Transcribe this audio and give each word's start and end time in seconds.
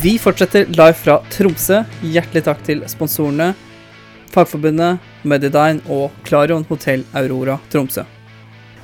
Vi 0.00 0.18
fortsetter 0.18 0.68
live 0.70 0.94
fra 0.94 1.16
Tromsø. 1.32 1.80
Hjertelig 2.06 2.44
takk 2.46 2.60
til 2.62 2.84
sponsorene 2.86 3.48
Fagforbundet, 4.30 5.02
Medidine 5.26 5.82
og 5.90 6.14
Klarion 6.28 6.62
Hotell 6.68 7.02
Aurora 7.18 7.56
Tromsø. 7.72 8.04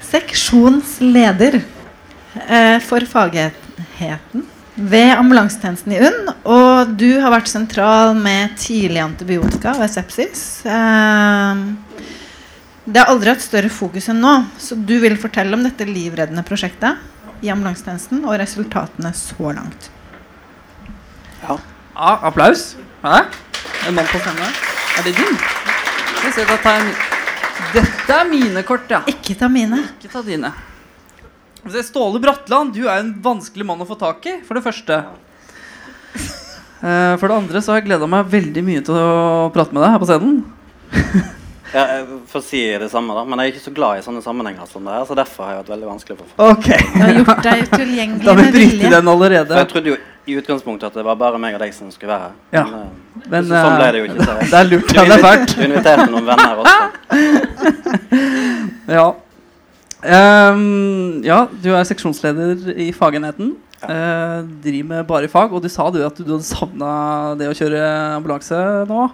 Seksjonsleder 0.03 1.61
eh, 1.61 2.81
for 2.83 3.07
fagheten 3.07 4.43
ved 4.75 5.15
ambulansetjenesten 5.15 5.95
i 5.95 6.03
UNN. 6.03 6.35
Og 6.51 6.99
du 6.99 7.13
har 7.23 7.31
vært 7.37 7.53
sentral 7.53 8.19
med 8.19 8.59
tidlig 8.59 9.05
antibiotika 9.07 9.79
ved 9.79 9.95
sepsis. 9.95 10.45
Eh, 10.67 11.65
det 12.91 13.05
har 13.05 13.15
aldri 13.15 13.37
hatt 13.37 13.47
større 13.47 13.71
fokus 13.71 14.11
enn 14.11 14.25
nå, 14.25 14.39
så 14.59 14.75
du 14.75 14.97
vil 15.07 15.15
fortelle 15.21 15.55
om 15.55 15.63
dette 15.63 15.87
livreddende 15.87 16.43
prosjektet 16.43 16.99
i 17.45 17.55
ambulansetjenesten 17.55 18.27
og 18.27 18.41
resultatene 18.43 19.15
så 19.15 19.55
langt. 19.55 19.94
Ja. 21.45 21.59
ja 21.95 22.13
applaus. 22.31 22.77
Hæ? 23.03 23.25
En 23.89 23.95
mann 23.95 24.07
på 24.09 24.19
scenen. 24.19 24.55
Er 24.99 25.05
det 25.05 25.17
din? 25.19 25.37
Dette 27.75 28.15
er 28.17 28.29
mine 28.31 28.63
kort, 28.65 28.89
ja. 28.89 29.03
Ikke 29.11 29.37
ta 29.37 29.49
mine. 29.53 29.83
Ikke 29.99 30.09
ta 30.13 30.23
dine. 30.25 30.53
Ståle 31.85 32.21
Bratland, 32.21 32.75
du 32.77 32.87
er 32.87 33.01
en 33.01 33.13
vanskelig 33.25 33.67
mann 33.67 33.83
å 33.83 33.89
få 33.89 33.97
tak 34.01 34.25
i, 34.29 34.39
for 34.47 34.57
det 34.57 34.65
første. 34.65 34.99
Uh, 36.85 37.15
for 37.21 37.29
det 37.29 37.37
andre 37.37 37.63
så 37.65 37.73
har 37.73 37.81
jeg 37.81 37.89
gleda 37.89 38.09
meg 38.11 38.29
veldig 38.33 38.65
mye 38.65 38.83
til 38.85 38.97
å 38.99 39.49
prate 39.55 39.73
med 39.73 39.85
deg 39.85 39.95
her 39.95 40.03
på 40.03 40.09
scenen. 40.09 40.43
Ja, 41.75 41.85
jeg 41.91 42.19
får 42.31 42.43
si 42.47 42.61
det 42.79 42.87
samme, 42.93 43.15
da. 43.17 43.25
Men 43.27 43.41
jeg 43.43 43.51
er 43.51 43.57
ikke 43.57 43.65
så 43.65 43.73
glad 43.75 43.99
i 43.99 44.03
sånne 44.05 44.21
sammenhenger 44.23 44.69
som 44.71 44.85
det 44.87 44.93
her. 44.95 45.07
Så 45.09 45.17
derfor 45.19 45.43
har 45.45 45.57
jeg 45.57 45.63
vært 45.65 45.73
veldig 45.73 45.89
vanskelig 45.89 46.17
for 46.21 46.29
folk. 46.31 46.59
Okay. 46.61 46.85
Du 46.93 47.01
har 47.03 47.17
gjort 47.19 47.41
deg 47.43 47.63
tilgjengelig 47.73 48.27
da 48.29 48.35
med 48.39 48.51
vilje. 48.55 48.91
Den 48.93 49.11
allerede. 49.11 49.49
For 49.51 49.63
jeg 49.65 49.71
trodde 49.73 49.91
jo 49.91 49.97
i 50.25 50.37
utgangspunktet 50.39 50.87
at 50.93 50.99
det 51.01 51.05
var 51.05 51.19
bare 51.21 51.41
meg 51.43 51.57
og 51.57 51.65
deg 51.65 51.75
som 51.75 51.91
skulle 51.91 52.15
være 52.15 52.29
her. 52.29 52.37
Ja. 52.55 52.63
Men, 52.69 52.85
eh, 52.85 53.25
men 53.33 53.49
så, 53.49 53.59
sånn 53.59 53.75
ble 53.81 53.89
det 53.91 54.03
jo 54.03 54.07
ikke. 54.07 54.27
Så 54.29 54.37
det 54.53 54.61
er 54.61 54.71
lurt. 54.71 54.95
Ja, 54.95 55.05
det 55.09 55.17
er 55.17 55.25
fælt. 55.25 55.55
Du 55.57 55.65
inviterte 55.67 56.07
noen 56.13 56.29
venner 56.31 56.63
også. 56.63 56.79
ja. 58.99 59.07
Um, 60.05 61.25
ja, 61.25 61.41
du 61.65 61.69
er 61.75 61.89
seksjonsleder 61.89 62.71
i 62.87 62.91
fagenheten. 62.95 63.57
Ja. 63.83 63.89
Uh, 63.91 64.53
driver 64.63 64.89
med 64.93 65.09
bare 65.11 65.33
fag. 65.33 65.51
Og 65.51 65.65
du 65.65 65.69
sa 65.73 65.89
du 65.91 65.99
at 66.07 66.23
du 66.23 66.31
hadde 66.37 66.47
savna 66.47 66.93
det 67.41 67.51
å 67.51 67.59
kjøre 67.59 67.83
ambulanse 68.15 68.63
nå? 68.87 69.09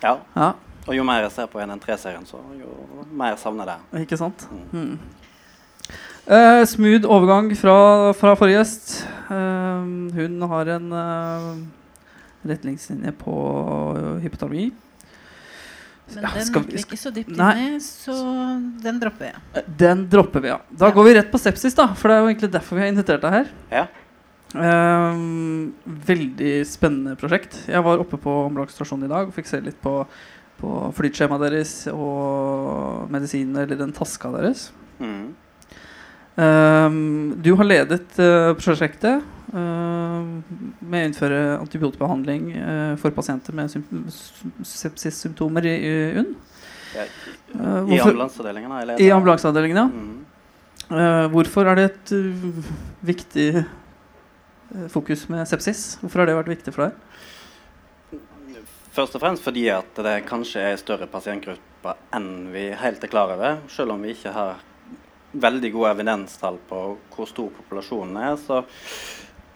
Ja. 0.00 0.16
ja. 0.32 0.50
Og 0.88 0.96
jo 0.96 1.04
mer 1.04 1.26
jeg 1.26 1.34
ser 1.36 1.48
på 1.52 1.60
113-serien, 1.60 2.24
så 2.28 2.40
jo 2.56 2.74
mer 3.12 3.36
savner 3.40 3.68
jeg 3.68 3.76
det. 3.76 4.02
Ikke 4.06 4.18
sant? 4.20 4.46
Mm. 4.72 4.72
Mm. 4.72 5.18
Uh, 6.28 6.62
smooth 6.68 7.08
overgang 7.08 7.50
fra, 7.56 7.76
fra 8.16 8.34
forrige 8.36 8.62
gjest. 8.62 8.94
Uh, 9.28 10.08
hun 10.16 10.42
har 10.50 10.72
en 10.78 10.90
uh, 10.92 11.50
retningslinje 12.48 13.12
på 13.20 13.36
hypotermi. 14.24 14.70
Men 16.08 16.24
ja, 16.24 16.32
den 16.38 16.48
gikk 16.48 16.70
vi 16.72 16.80
ikke 16.80 16.96
så 16.96 17.12
dypt 17.12 17.34
inn 17.34 17.40
i, 17.60 17.70
så 17.84 18.14
den 18.80 19.00
dropper 19.02 19.28
vi. 19.28 19.62
Den 19.80 20.06
dropper 20.08 20.44
vi, 20.44 20.52
ja. 20.54 20.60
Da 20.72 20.88
ja. 20.88 20.96
går 20.96 21.04
vi 21.04 21.16
rett 21.18 21.32
på 21.32 21.40
sepsis, 21.40 21.76
da. 21.76 21.90
For 21.92 22.08
det 22.08 22.16
er 22.16 22.22
jo 22.22 22.30
egentlig 22.30 22.52
derfor 22.54 22.78
vi 22.78 22.86
har 22.86 22.92
invitert 22.94 23.24
deg 23.26 23.34
her. 23.34 23.50
Ja. 23.74 23.88
Um, 24.56 25.74
veldig 26.08 26.54
spennende 26.64 27.16
prosjekt. 27.20 27.58
Jeg 27.68 27.84
var 27.84 28.00
oppe 28.00 28.16
på 28.20 28.36
ambulansestasjonen 28.46 29.04
i 29.04 29.12
dag 29.12 29.28
og 29.28 29.36
fikk 29.36 29.50
se 29.50 29.60
litt 29.60 29.76
på 29.84 30.00
på 30.58 30.70
flytskjemaet 30.96 31.44
deres 31.46 31.74
og 31.92 33.10
medisinene 33.12 33.64
eller 33.64 33.78
den 33.78 33.94
taska 33.94 34.32
deres. 34.34 34.68
Mm. 34.98 35.36
Um, 36.38 37.34
du 37.42 37.50
har 37.58 37.66
ledet 37.66 38.18
uh, 38.22 38.52
prosjektet 38.58 39.24
uh, 39.50 40.22
med 40.78 41.00
å 41.00 41.06
innføre 41.08 41.40
antibiotikabehandling 41.56 42.44
uh, 42.54 42.92
for 43.00 43.14
pasienter 43.16 43.56
med 43.58 43.72
sepsissymptomer 44.62 45.66
i, 45.66 45.74
i 45.74 45.96
UNN. 46.20 46.30
Ja, 46.94 47.08
I 47.58 47.98
ambulanseavdelingen? 48.04 48.76
I 49.02 49.10
ambulanseavdelingen, 49.12 49.82
ja. 49.82 49.88
Mm. 49.92 50.14
hvorfor 51.34 51.68
er 51.68 51.76
det 51.76 51.84
et 51.84 52.12
viktig 53.04 53.48
fokus 54.88 55.26
med 55.28 55.44
sepsis? 55.50 55.98
Hvorfor 56.00 56.22
har 56.22 56.30
det 56.30 56.38
vært 56.38 56.54
viktig 56.54 56.72
for 56.72 56.86
deg? 56.86 57.18
Først 58.98 59.14
og 59.14 59.22
fremst 59.22 59.44
fordi 59.46 59.68
at 59.70 59.98
det 60.02 60.24
kanskje 60.26 60.62
er 60.72 60.80
større 60.80 61.06
pasientgrupper 61.06 62.00
enn 62.18 62.48
vi 62.50 62.64
helt 62.74 63.04
er 63.06 63.10
klar 63.12 63.30
over. 63.30 63.60
Selv 63.70 63.94
om 63.94 64.00
vi 64.02 64.10
ikke 64.10 64.32
har 64.34 64.58
veldig 65.38 65.70
gode 65.70 65.92
evidenstall 65.94 66.58
på 66.66 66.80
hvor 67.12 67.28
stor 67.30 67.52
populasjonen 67.60 68.18
er, 68.18 68.34
så 68.42 68.64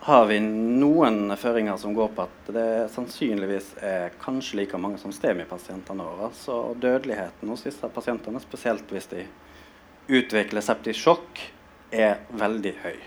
har 0.06 0.28
vi 0.30 0.36
noen 0.44 1.34
føringer 1.34 1.80
som 1.82 1.96
går 1.96 2.12
på 2.14 2.28
at 2.28 2.52
det 2.54 2.68
sannsynligvis 2.94 3.72
er 3.82 4.14
kanskje 4.22 4.60
like 4.60 4.78
mange 4.78 5.02
som 5.02 5.10
stemipasientene 5.10 6.06
våre. 6.06 6.30
Så 6.38 6.60
dødeligheten 6.78 7.50
hos 7.50 7.66
disse 7.66 7.90
pasientene, 7.98 8.44
spesielt 8.46 8.94
hvis 8.94 9.10
de 9.10 9.26
utvikler 10.22 10.62
septisk 10.62 11.02
sjokk, 11.02 11.44
er 11.90 12.22
veldig 12.30 12.76
høy. 12.86 13.02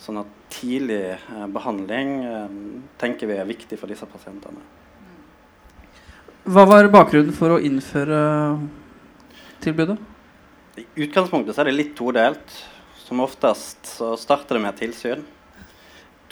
Sånn 0.00 0.24
at 0.24 0.34
tidlig 0.56 1.02
eh, 1.18 1.46
behandling 1.52 2.18
eh, 2.24 2.60
tenker 2.96 3.28
vi 3.28 3.36
er 3.36 3.52
viktig 3.52 3.76
for 3.76 3.92
disse 3.92 4.08
pasientene. 4.08 4.64
Hva 6.48 6.62
var 6.64 6.86
bakgrunnen 6.88 7.34
for 7.36 7.52
å 7.52 7.56
innføre 7.60 8.18
tilbudet? 9.60 9.98
I 10.80 10.86
utgangspunktet 11.04 11.52
så 11.52 11.60
er 11.60 11.68
det 11.68 11.74
litt 11.74 11.90
todelt. 11.98 12.54
Som 13.02 13.20
oftest 13.20 13.84
så 13.84 14.14
starter 14.16 14.56
det 14.56 14.62
med 14.64 14.78
tilsyn. 14.78 15.26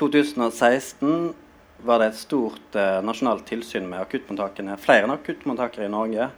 2016 0.00 1.34
var 1.84 2.00
det 2.00 2.08
et 2.08 2.20
stort 2.22 2.78
eh, 2.80 3.02
nasjonalt 3.04 3.44
tilsyn 3.50 3.84
med 3.90 4.06
akuttmottakene. 4.06 4.78
Flere 4.80 5.04
enn 5.04 5.12
akuttmottakere 5.18 5.90
i 5.90 5.92
Norge. 5.92 6.30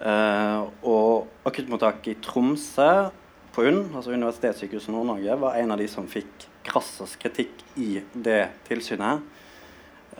Eh, 0.00 0.64
og 0.88 1.28
akuttmottaket 1.44 2.14
i 2.14 2.18
Tromsø 2.24 2.90
på 3.52 3.68
UNN, 3.68 3.90
altså 3.92 4.16
Universitetssykehuset 4.16 4.96
Nord-Norge, 4.96 5.36
var 5.44 5.60
en 5.60 5.76
av 5.76 5.84
de 5.84 5.92
som 5.92 6.08
fikk 6.08 6.48
krassest 6.64 7.20
kritikk 7.20 7.66
i 7.76 7.98
det 8.16 8.46
tilsynet. 8.70 9.28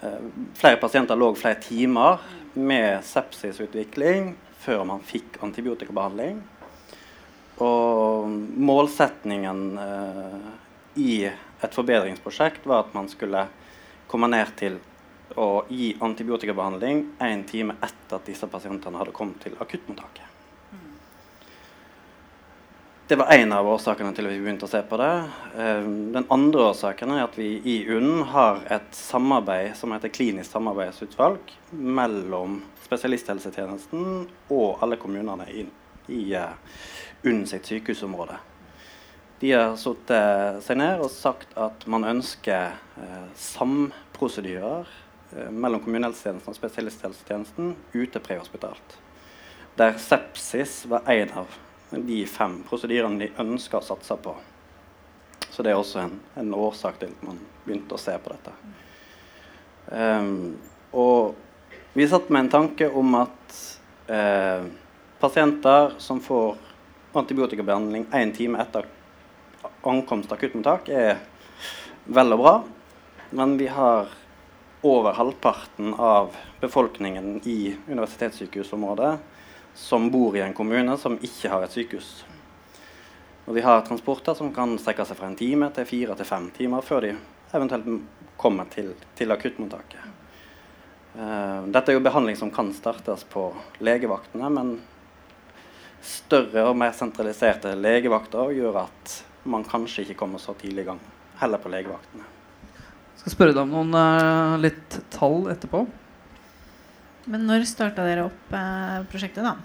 Eh, 0.04 0.10
flere 0.54 0.76
pasienter 0.76 1.16
lå 1.16 1.34
flere 1.34 1.60
timer 1.62 2.18
med 2.54 3.04
sepsisutvikling 3.04 4.34
før 4.60 4.84
man 4.88 5.04
fikk 5.04 5.38
antibiotikabehandling. 5.44 6.40
Og 7.64 8.28
målsetningen 8.68 9.62
eh, 9.80 10.48
i 11.00 11.14
et 11.28 11.76
forbedringsprosjekt 11.76 12.66
var 12.68 12.84
at 12.84 12.96
man 12.96 13.08
skulle 13.08 13.46
komme 14.10 14.28
ned 14.28 14.52
til 14.58 14.76
å 15.40 15.64
gi 15.70 15.94
antibiotikabehandling 16.04 17.04
én 17.24 17.46
time 17.48 17.78
etter 17.80 18.18
at 18.18 18.28
disse 18.28 18.48
pasientene 18.50 19.00
hadde 19.00 19.14
kommet 19.16 19.40
til 19.42 19.56
akuttmottaket. 19.58 20.28
Det 23.06 23.16
var 23.16 23.26
én 23.26 23.52
av 23.52 23.66
årsakene 23.68 24.14
til 24.16 24.24
at 24.24 24.32
vi 24.32 24.40
begynte 24.40 24.64
å 24.64 24.70
se 24.72 24.78
på 24.88 24.96
det. 24.96 25.08
Eh, 25.60 25.88
den 26.14 26.24
andre 26.32 26.70
årsaken 26.70 27.10
er 27.12 27.26
at 27.26 27.34
vi 27.36 27.50
i 27.68 27.74
UNN 27.84 28.22
har 28.30 28.62
et 28.72 28.96
samarbeid 28.96 29.74
som 29.76 29.92
heter 29.92 30.08
klinisk 30.08 30.48
samarbeidsutvalg 30.54 31.52
mellom 31.76 32.62
spesialisthelsetjenesten 32.86 34.06
og 34.56 34.80
alle 34.80 34.96
kommunene 35.02 35.44
i, 35.52 35.66
i 36.16 36.22
uh, 36.32 36.56
UNN 37.28 37.44
sitt 37.50 37.68
sykehusområde. 37.68 38.38
De 39.42 39.52
har 39.52 39.76
satt 39.76 40.14
seg 40.64 40.80
ned 40.80 41.04
og 41.04 41.12
sagt 41.12 41.52
at 41.60 41.84
man 41.84 42.08
ønsker 42.08 42.72
uh, 42.72 43.28
samprosedyrer 43.36 44.88
mellom 45.52 45.84
kommunehelsetjenesten 45.84 46.54
og 46.54 46.56
spesialisthelsetjenesten 46.56 47.76
ute 47.92 48.24
prehospitalt. 48.24 48.96
Der 49.76 50.00
sepsis 50.00 50.86
var 50.88 51.04
en 51.10 51.36
av 51.44 51.60
de 52.02 52.24
fem 52.26 52.58
prosedyrene 52.68 53.20
de 53.20 53.30
ønsker 53.42 53.78
å 53.78 53.86
satse 53.86 54.16
på. 54.22 54.34
Så 55.50 55.62
det 55.62 55.70
er 55.70 55.78
også 55.78 56.00
en, 56.02 56.18
en 56.40 56.54
årsak 56.58 56.98
til 56.98 57.12
at 57.14 57.26
man 57.26 57.38
begynte 57.64 57.94
å 57.94 58.00
se 58.00 58.16
på 58.18 58.32
dette. 58.32 58.54
Um, 59.94 60.56
og 60.96 61.34
vi 61.94 62.08
satt 62.10 62.30
med 62.32 62.46
en 62.46 62.50
tanke 62.50 62.88
om 62.90 63.14
at 63.20 63.58
eh, 64.10 64.64
pasienter 65.20 65.92
som 66.02 66.18
får 66.20 66.56
antibiotikabehandling 67.14 68.08
én 68.10 68.32
time 68.34 68.58
etter 68.58 68.88
ankomst 69.86 70.26
til 70.26 70.38
akuttmottak, 70.38 70.88
er 70.90 71.20
vel 72.04 72.34
og 72.34 72.42
bra. 72.42 72.54
Men 73.30 73.54
vi 73.60 73.68
har 73.70 74.10
over 74.82 75.14
halvparten 75.16 75.94
av 75.94 76.34
befolkningen 76.60 77.38
i 77.44 77.76
universitetssykehusområdet 77.86 79.14
som 79.74 80.10
bor 80.10 80.36
i 80.36 80.40
en 80.40 80.54
kommune 80.54 80.96
som 80.98 81.18
ikke 81.22 81.50
har 81.50 81.64
et 81.64 81.74
sykehus. 81.74 82.24
Og 83.44 83.54
de 83.54 83.64
har 83.64 83.82
transporter 83.84 84.36
som 84.38 84.52
kan 84.54 84.76
strekke 84.80 85.04
seg 85.04 85.18
fra 85.18 85.28
en 85.28 85.38
time 85.38 85.68
til 85.74 85.88
fire 85.88 86.16
til 86.16 86.28
fem 86.28 86.48
timer 86.54 86.84
før 86.84 87.08
de 87.08 87.14
eventuelt 87.54 87.88
kommer 88.40 88.70
til, 88.72 88.94
til 89.14 89.32
akuttmottaket. 89.34 90.10
Uh, 91.14 91.66
dette 91.70 91.92
er 91.92 91.98
jo 91.98 92.02
behandling 92.02 92.38
som 92.38 92.50
kan 92.50 92.72
startes 92.74 93.22
på 93.30 93.46
legevaktene, 93.84 94.48
men 94.50 94.72
større 96.04 96.64
og 96.70 96.78
mer 96.78 96.94
sentraliserte 96.96 97.76
legevakter 97.78 98.50
gjør 98.56 98.80
at 98.82 99.18
man 99.46 99.66
kanskje 99.68 100.02
ikke 100.02 100.18
kommer 100.24 100.42
så 100.42 100.56
tidlig 100.58 100.82
i 100.82 100.88
gang, 100.88 101.02
heller 101.38 101.62
på 101.62 101.70
legevaktene. 101.70 102.24
Jeg 102.24 103.20
Skal 103.20 103.36
spørre 103.36 103.54
deg 103.54 103.62
om 103.62 103.76
noen 103.76 103.94
uh, 103.94 104.56
litt 104.60 104.98
tall 105.14 105.46
etterpå. 105.52 105.84
Men 107.30 107.46
når 107.48 107.64
starta 107.68 108.04
dere 108.04 108.26
opp 108.28 108.52
eh, 108.52 108.98
prosjektet, 109.08 109.46
da? 109.46 109.56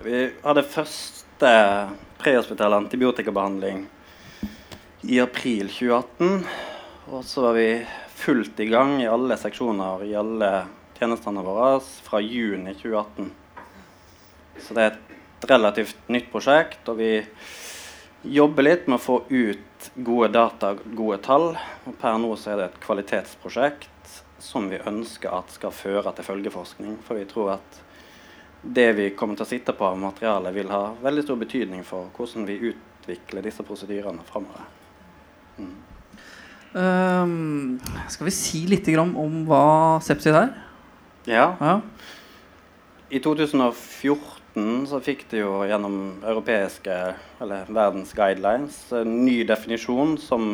Vi 0.00 0.20
hadde 0.40 0.64
første 0.64 1.50
prehospital 2.20 2.78
antibiotikabehandling 2.78 3.82
i 5.08 5.18
april 5.20 5.68
2018. 5.68 6.46
Og 7.10 7.24
så 7.26 7.44
var 7.44 7.58
vi 7.58 7.68
fullt 8.20 8.60
i 8.64 8.68
gang 8.70 8.98
i 9.02 9.08
alle 9.10 9.36
seksjoner 9.40 10.06
i 10.08 10.16
alle 10.16 10.50
tjenestene 10.96 11.44
våre 11.44 11.78
fra 12.06 12.20
juni 12.24 12.72
2018. 12.76 13.30
Så 14.60 14.76
det 14.76 14.86
er 14.86 14.96
et 14.96 15.48
relativt 15.50 16.08
nytt 16.12 16.28
prosjekt, 16.32 16.82
og 16.88 17.00
vi 17.00 17.12
jobber 18.36 18.66
litt 18.66 18.88
med 18.88 18.98
å 18.98 19.04
få 19.04 19.22
ut 19.28 19.92
gode 19.96 20.28
data, 20.36 20.74
gode 20.84 21.20
tall. 21.24 21.54
Og 21.88 21.96
per 22.00 22.20
nå 22.20 22.34
så 22.40 22.54
er 22.54 22.60
det 22.60 22.68
et 22.70 22.82
kvalitetsprosjekt 22.84 23.99
som 24.40 24.68
vi 24.70 24.80
ønsker 24.86 25.32
at 25.32 25.52
skal 25.54 25.74
føre 25.74 26.12
til 26.16 26.26
følgeforskning. 26.26 26.98
For 27.06 27.20
vi 27.20 27.28
tror 27.30 27.54
at 27.58 27.80
det 28.62 28.90
vi 28.96 29.10
kommer 29.16 29.38
til 29.38 29.46
å 29.46 29.50
sitte 29.50 29.74
på 29.76 29.86
av 29.88 30.00
materiale, 30.00 30.52
vil 30.52 30.72
ha 30.72 30.90
veldig 31.00 31.24
stor 31.24 31.38
betydning 31.40 31.84
for 31.86 32.10
hvordan 32.16 32.48
vi 32.48 32.58
utvikler 32.72 33.46
disse 33.46 33.64
prosedyrene 33.64 34.24
framover. 34.28 34.66
Mm. 35.60 35.76
Um, 36.70 37.80
skal 38.08 38.28
vi 38.28 38.34
si 38.34 38.60
litt 38.70 38.86
om 38.94 39.40
hva 39.48 39.98
sepsis 40.04 40.36
er? 40.36 40.52
Ja. 41.26 41.54
Ja. 41.60 41.80
I 43.10 43.18
2014 43.18 44.86
så 44.86 45.00
fikk 45.02 45.24
det 45.32 45.40
jo 45.40 45.64
gjennom 45.66 46.20
europeiske, 46.22 46.98
eller 47.42 47.66
verdens 47.66 48.12
guidelines, 48.14 48.78
en 48.94 49.24
ny 49.24 49.40
definisjon 49.48 50.14
som 50.22 50.52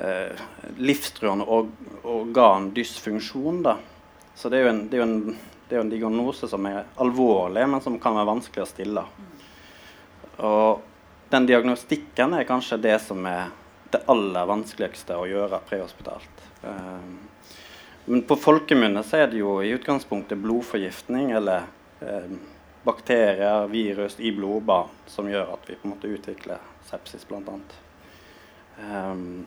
eh, 0.00 0.40
livstruende 0.76 1.44
org 1.44 1.70
organdysfunksjon. 2.02 3.62
Da. 3.62 3.76
Så 4.34 4.48
det 4.48 4.62
er, 4.62 4.70
en, 4.70 4.84
det, 4.88 4.98
er 4.98 5.02
en, 5.02 5.16
det 5.68 5.74
er, 5.74 5.80
jo 5.80 5.84
en, 5.86 5.92
diagnose 5.92 6.48
som 6.48 6.66
er 6.70 6.84
alvorlig, 6.96 7.66
men 7.68 7.82
som 7.84 7.98
kan 8.00 8.16
være 8.16 8.30
vanskelig 8.30 8.64
å 8.64 8.68
stille. 8.70 9.04
Og 10.48 10.84
den 11.32 11.48
diagnostikken 11.48 12.38
er 12.38 12.48
kanskje 12.48 12.80
det 12.80 12.98
som 13.04 13.26
er 13.28 13.50
det 13.90 14.04
aller 14.12 14.46
vanskeligste 14.48 15.16
å 15.16 15.26
gjøre 15.28 15.60
prehospitalt. 15.68 16.44
Eh, 16.62 17.10
men 18.08 18.22
på 18.24 18.38
folkemunne 18.40 19.02
så 19.04 19.24
er 19.24 19.32
det 19.32 19.42
jo 19.42 19.58
i 19.60 19.74
utgangspunktet 19.76 20.40
blodforgiftning 20.40 21.32
eller 21.36 21.66
eh, 22.00 22.30
bakterier, 22.88 23.66
virus 23.68 24.16
i 24.20 24.32
blodbanen 24.32 24.94
som 25.06 25.28
gjør 25.28 25.54
at 25.56 25.68
vi 25.68 25.76
på 25.76 25.88
en 25.88 25.92
måte 25.92 26.08
utvikler 26.08 26.62
sepsis, 26.88 27.26
bl.a. 27.28 27.58
Um, 28.78 29.44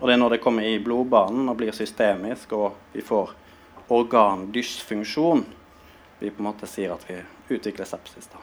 og 0.00 0.08
det 0.08 0.14
er 0.14 0.20
når 0.20 0.36
det 0.36 0.42
kommer 0.44 0.66
i 0.66 0.78
blodbanen 0.82 1.48
og 1.48 1.56
blir 1.60 1.72
systemisk, 1.76 2.52
og 2.52 2.76
vi 2.92 3.04
får 3.04 3.32
organdysfunksjon, 3.92 5.44
vi 6.20 6.30
på 6.30 6.42
en 6.42 6.48
måte 6.50 6.68
sier 6.68 6.92
at 6.92 7.04
vi 7.08 7.20
utvikler 7.56 7.88
sepsis. 7.88 8.28
da. 8.32 8.42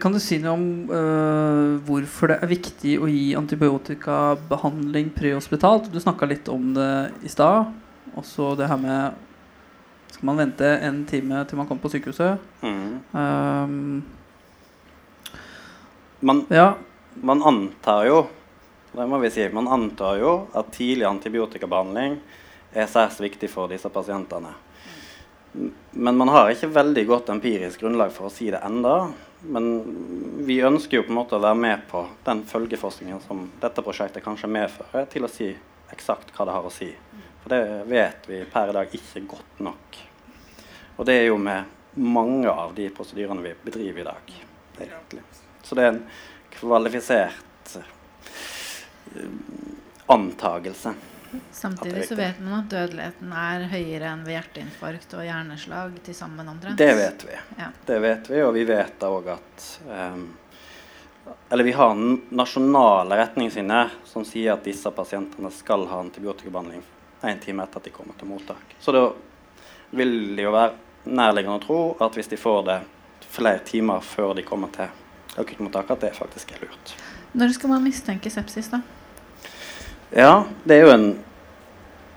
Kan 0.00 0.14
du 0.14 0.18
si 0.22 0.38
noe 0.40 0.54
om 0.56 0.62
uh, 0.88 1.76
hvorfor 1.86 2.32
det 2.32 2.38
er 2.42 2.50
viktig 2.50 2.94
å 2.98 3.08
gi 3.10 3.34
antibiotikabehandling 3.38 5.10
prehospitalt? 5.14 5.90
Du 5.92 5.98
snakka 6.00 6.26
litt 6.26 6.48
om 6.50 6.72
det 6.76 7.12
i 7.22 7.30
stad. 7.30 7.68
Også 8.18 8.54
det 8.58 8.70
her 8.70 8.80
med 8.80 9.24
Skal 10.08 10.24
man 10.24 10.38
vente 10.40 10.68
en 10.82 11.02
time 11.06 11.44
til 11.46 11.58
man 11.60 11.66
kommer 11.68 11.84
på 11.84 11.90
sykehuset? 11.92 12.40
Mm. 12.64 12.94
Um, 13.12 14.02
man, 16.20 16.46
ja. 16.50 16.72
man 17.20 17.42
antar 17.44 18.06
jo 18.08 18.22
det 18.92 19.06
må 19.06 19.18
vi 19.18 19.30
si, 19.30 19.48
man 19.52 19.68
antar 19.68 20.18
jo 20.20 20.32
at 20.56 20.72
tidlig 20.72 21.06
antibiotikabehandling 21.08 22.18
er 22.72 22.88
særs 22.88 23.20
viktig 23.20 23.50
for 23.52 23.70
disse 23.70 23.88
pasientene. 23.92 24.54
Men 25.90 26.16
man 26.16 26.28
har 26.28 26.50
ikke 26.52 26.70
veldig 26.72 27.04
godt 27.08 27.32
empirisk 27.32 27.82
grunnlag 27.82 28.12
for 28.14 28.28
å 28.28 28.32
si 28.32 28.50
det 28.52 28.60
enda. 28.64 29.10
Men 29.48 29.70
vi 30.46 30.60
ønsker 30.66 30.98
jo 30.98 31.06
på 31.06 31.12
en 31.12 31.18
måte 31.20 31.38
å 31.38 31.42
være 31.42 31.58
med 31.58 31.86
på 31.90 32.04
den 32.26 32.42
følgeforskningen 32.48 33.22
som 33.24 33.46
dette 33.60 33.84
prosjektet 33.84 34.24
kanskje 34.24 34.50
medfører, 34.50 35.08
til 35.10 35.24
å 35.24 35.32
si 35.32 35.48
eksakt 35.92 36.32
hva 36.36 36.46
det 36.48 36.56
har 36.56 36.68
å 36.68 36.72
si. 36.72 36.90
For 37.42 37.54
det 37.54 37.62
vet 37.88 38.28
vi 38.28 38.42
per 38.50 38.72
i 38.72 38.76
dag 38.76 38.94
ikke 38.98 39.24
godt 39.30 39.62
nok. 39.64 40.00
Og 40.98 41.06
det 41.08 41.20
er 41.20 41.28
jo 41.30 41.38
med 41.40 41.98
mange 41.98 42.50
av 42.50 42.74
de 42.76 42.88
prosedyrene 42.94 43.44
vi 43.44 43.54
bedriver 43.64 44.02
i 44.02 44.08
dag. 44.08 44.34
Egentlig. 44.78 45.22
Så 45.62 45.78
det 45.78 45.84
er 45.84 45.94
en 45.94 46.02
kvalifisert 46.54 47.47
antagelse. 50.06 50.94
Samtidig 51.52 52.08
så 52.08 52.14
vet 52.14 52.40
man 52.40 52.60
at 52.62 52.70
dødeligheten 52.70 53.32
er 53.36 53.64
høyere 53.68 54.12
enn 54.14 54.24
ved 54.24 54.38
hjerteinfarkt 54.38 55.12
og 55.18 55.26
hjerneslag 55.26 55.96
til 56.04 56.16
sammen 56.16 56.48
omtrent. 56.48 56.80
Det 56.80 56.94
vet 56.96 57.24
vi. 57.28 57.40
Ja. 57.58 57.68
Det 57.86 57.98
vet 58.00 58.30
vi, 58.32 58.42
og 58.46 58.54
vi 58.56 58.64
vet 58.68 59.04
òg 59.04 59.32
at 59.34 59.66
um, 59.84 60.28
Eller 61.52 61.64
vi 61.64 61.74
har 61.76 61.96
nasjonale 62.32 63.18
retningslinjer 63.20 63.92
som 64.08 64.24
sier 64.24 64.54
at 64.54 64.64
disse 64.64 64.90
pasientene 64.96 65.50
skal 65.52 65.84
ha 65.90 66.00
antibiotikabehandling 66.00 66.80
én 67.28 67.40
time 67.42 67.66
etter 67.66 67.82
at 67.82 67.84
de 67.84 67.92
kommer 67.92 68.16
til 68.16 68.30
mottak. 68.30 68.76
Så 68.80 68.94
da 68.94 69.02
vil 69.90 70.36
det 70.36 70.46
jo 70.46 70.54
være 70.54 70.72
nærliggende 71.04 71.58
å 71.58 71.64
tro 71.64 71.80
at 72.04 72.16
hvis 72.16 72.30
de 72.32 72.40
får 72.40 72.62
det 72.68 72.78
flere 73.28 73.60
timer 73.68 74.00
før 74.00 74.32
de 74.38 74.44
kommer 74.46 74.72
til 74.72 74.88
akuttmottaket, 75.38 75.90
at 75.98 76.06
det 76.06 76.16
faktisk 76.16 76.54
er 76.54 76.64
lurt. 76.64 76.94
Når 77.36 77.52
skal 77.58 77.74
man 77.74 77.84
mistenke 77.84 78.32
sepsis, 78.32 78.70
da? 78.72 78.80
Ja, 80.08 80.44
det 80.64 80.78
er 80.78 80.86
jo 80.86 80.92
en, 80.94 81.08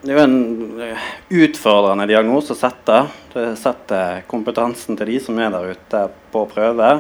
er 0.07 0.13
jo 0.15 0.21
en 0.23 0.37
eh, 0.79 1.07
utfordrende 1.43 2.05
diagnose 2.07 2.55
å 2.55 2.59
sette. 2.59 3.01
Det 3.33 3.49
setter 3.59 4.23
kompetansen 4.31 4.95
til 4.95 5.11
de 5.11 5.17
som 5.19 5.39
er 5.43 5.51
der 5.51 5.73
ute, 5.75 6.05
på 6.31 6.45
prøve. 6.53 6.93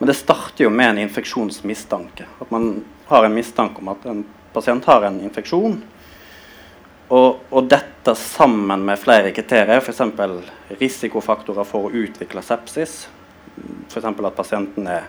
Men 0.00 0.10
det 0.10 0.18
starter 0.18 0.66
jo 0.66 0.72
med 0.74 0.90
en 0.90 1.00
infeksjonsmistanke. 1.04 2.26
At 2.42 2.50
man 2.50 2.82
har 3.06 3.28
en 3.28 3.36
mistanke 3.36 3.78
om 3.78 3.92
at 3.94 4.10
en 4.10 4.24
pasient 4.54 4.90
har 4.90 5.06
en 5.06 5.22
infeksjon. 5.22 5.78
Og, 7.14 7.40
og 7.54 7.70
dette 7.70 8.18
sammen 8.18 8.82
med 8.82 8.98
flere 8.98 9.30
kriterier, 9.36 9.78
f.eks. 9.78 10.02
risikofaktorer 10.80 11.68
for 11.68 11.86
å 11.86 11.94
utvikle 11.94 12.42
sepsis. 12.42 13.04
F.eks. 13.86 14.10
at 14.10 14.34
pasienten 14.34 14.90
er 14.90 15.06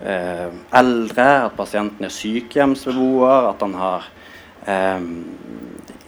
eh, 0.00 0.48
eldre, 0.80 1.32
at 1.50 1.58
pasienten 1.58 2.08
er 2.08 2.16
sykehjemsbeboer, 2.16 3.50
at 3.52 3.66
han 3.66 3.76
har 3.76 4.14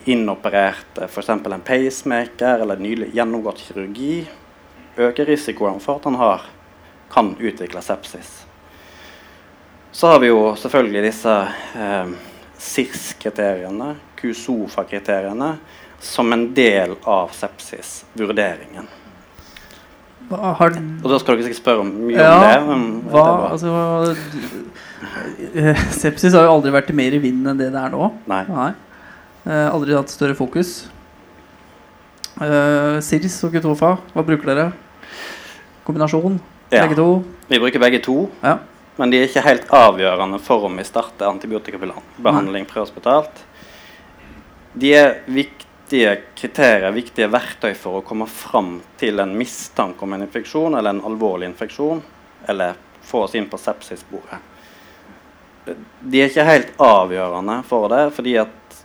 inoperert 0.05 0.99
eh, 0.99 1.05
f.eks. 1.05 1.29
en 1.29 1.61
pacemaker 1.65 2.59
eller 2.59 2.77
nylig 2.77 3.11
gjennomgått 3.15 3.59
kirurgi, 3.59 4.27
øker 4.97 5.27
risikoen 5.27 5.81
for 5.81 6.01
at 6.01 6.09
han 6.09 6.19
har, 6.21 6.47
kan 7.13 7.35
utvikle 7.39 7.83
sepsis. 7.83 8.31
Så 9.93 10.07
har 10.07 10.21
vi 10.23 10.31
jo 10.31 10.55
selvfølgelig 10.57 11.03
disse 11.09 11.37
eh, 11.77 12.15
SIRS-kriteriene, 12.61 13.95
QSOFA-kriteriene, 14.21 15.55
som 16.01 16.33
en 16.33 16.47
del 16.55 16.95
av 17.05 17.33
sepsisvurderingen. 17.37 18.87
Har... 20.31 20.77
Og 21.03 21.09
da 21.11 21.19
skal 21.19 21.37
dere 21.37 21.49
sikkert 21.49 21.59
spørre 21.59 21.85
mye 21.89 22.15
ja, 22.15 22.31
om 22.31 22.45
det. 22.45 22.59
Men 22.69 22.85
hva, 23.11 23.25
altså, 23.51 24.15
sepsis 26.03 26.37
har 26.37 26.47
jo 26.47 26.55
aldri 26.55 26.73
vært 26.75 26.93
mer 26.95 27.17
i 27.17 27.21
vinden 27.23 27.51
enn 27.51 27.59
det 27.59 27.73
det 27.75 27.83
er 27.83 27.91
nå. 27.95 28.13
Nei. 28.31 28.45
Nei. 28.47 28.71
Eh, 29.49 29.67
aldri 29.73 29.97
hatt 29.97 30.13
større 30.13 30.37
fokus. 30.39 30.85
Eh, 32.41 33.01
SIRS 33.03 33.41
og 33.49 33.57
Kutofa, 33.57 33.97
hva 34.15 34.25
bruker 34.25 34.53
dere? 34.53 34.69
Kombinasjon? 35.87 36.39
Ja. 36.71 36.85
Begge 36.85 37.01
to? 37.01 37.09
Vi 37.51 37.59
bruker 37.59 37.83
begge 37.83 37.99
to, 38.05 38.31
Ja. 38.45 38.59
men 38.97 39.11
de 39.11 39.19
er 39.19 39.27
ikke 39.27 39.43
helt 39.43 39.67
avgjørende 39.75 40.39
for 40.41 40.69
om 40.69 40.77
vi 40.77 40.85
starter 40.87 41.27
antibiotikabehandling 41.27 42.69
prehospitalt. 42.71 43.43
De 44.79 44.95
er 44.95 45.17
viktige 45.91 46.23
kriterier, 46.35 46.93
viktige 46.93 47.27
verktøy 47.27 47.73
for 47.75 47.99
å 47.99 48.05
komme 48.07 48.29
fram 48.31 48.77
til 48.99 49.19
en 49.19 49.33
mistanke 49.35 50.05
om 50.07 50.13
en 50.15 50.23
infeksjon 50.23 50.77
eller 50.79 50.95
en 50.95 51.03
alvorlig 51.03 51.49
infeksjon, 51.51 52.03
eller 52.47 52.77
få 53.03 53.25
oss 53.25 53.35
inn 53.35 53.49
på 53.51 53.59
sepsisbordet. 53.59 54.39
De 56.01 56.21
er 56.23 56.31
ikke 56.31 56.47
helt 56.47 56.71
avgjørende 56.79 57.57
for 57.67 57.91
det, 57.91 58.05
fordi 58.15 58.37
at 58.39 58.79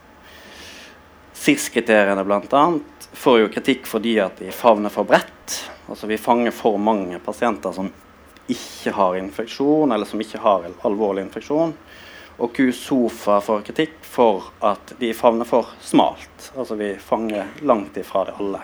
SIRS-kriteriene 1.38 2.25
bl.a. 2.25 2.63
får 3.13 3.39
jo 3.39 3.53
kritikk 3.53 3.85
fordi 3.85 4.17
at 4.25 4.41
de 4.41 4.50
favner 4.50 4.89
for 4.89 5.05
bredt. 5.05 5.59
Altså 5.85 6.09
vi 6.09 6.17
fanger 6.17 6.57
for 6.57 6.81
mange 6.81 7.21
pasienter 7.21 7.75
som 7.75 7.91
ikke 8.50 8.97
har 8.97 9.21
infeksjon, 9.21 9.93
eller 9.93 10.09
som 10.09 10.25
ikke 10.25 10.41
har 10.41 10.65
alvorlig 10.81 11.27
infeksjon. 11.27 11.77
Og 12.38 12.51
QSOFA 12.56 13.39
får 13.42 13.62
kritikk 13.70 14.00
for 14.04 14.50
at 14.65 14.96
de 15.00 15.13
favner 15.15 15.48
for 15.48 15.72
smalt. 15.82 16.51
Altså 16.58 16.75
vi 16.75 16.96
fanger 17.00 17.48
langt 17.62 17.98
ifra 17.98 18.25
det 18.27 18.36
alle. 18.39 18.62